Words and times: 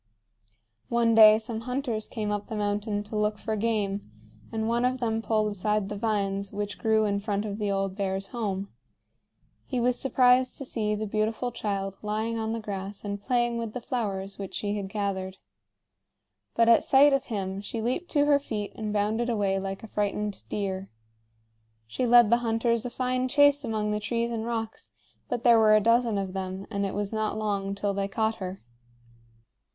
One 0.89 1.13
day 1.13 1.37
some 1.37 1.59
hunters 1.61 2.07
came 2.07 2.31
up 2.31 2.47
the 2.47 2.55
mountain 2.55 3.03
to 3.03 3.15
look 3.15 3.37
for 3.37 3.55
game, 3.55 4.09
and 4.51 4.67
one 4.67 4.83
of 4.83 4.97
them 4.99 5.21
pulled 5.21 5.51
aside 5.51 5.89
the 5.89 5.95
vines 5.95 6.51
which 6.51 6.79
grew 6.79 7.05
in 7.05 7.19
front 7.19 7.45
of 7.45 7.59
the 7.59 7.69
old 7.69 7.95
bear's 7.95 8.29
home. 8.29 8.69
He 9.67 9.79
was 9.79 9.99
surprised 9.99 10.57
to 10.57 10.65
see 10.65 10.95
the 10.95 11.05
beautiful 11.05 11.51
child 11.51 11.99
lying 12.01 12.39
on 12.39 12.51
the 12.51 12.59
grass 12.59 13.05
and 13.05 13.21
playing 13.21 13.59
with 13.59 13.73
the 13.73 13.79
flowers 13.79 14.39
which 14.39 14.55
she 14.55 14.75
had 14.75 14.89
gathered. 14.89 15.37
But 16.55 16.67
at 16.67 16.83
sight 16.83 17.13
of 17.13 17.25
him 17.25 17.61
she 17.61 17.79
leaped 17.79 18.09
to 18.13 18.25
her 18.25 18.39
feet 18.39 18.71
and 18.73 18.91
bounded 18.91 19.29
away 19.29 19.59
like 19.59 19.83
a 19.83 19.87
frightened 19.87 20.41
deer. 20.49 20.89
She 21.85 22.07
led 22.07 22.31
the 22.31 22.37
hunters 22.37 22.87
a 22.87 22.89
fine 22.89 23.27
chase 23.27 23.63
among 23.63 23.91
the 23.91 23.99
trees 23.99 24.31
and 24.31 24.47
rocks; 24.47 24.93
but 25.29 25.43
there 25.43 25.59
were 25.59 25.75
a 25.75 25.79
dozen 25.79 26.17
of 26.17 26.33
them, 26.33 26.65
and 26.71 26.87
it 26.87 26.95
was 26.95 27.13
not 27.13 27.37
long 27.37 27.75
till 27.75 27.93
they 27.93 28.07
caught 28.07 28.37
her. 28.37 28.63